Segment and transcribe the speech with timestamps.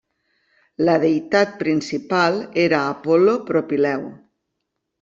[0.87, 4.05] La deïtat principal era l'Apol·lo Propileu.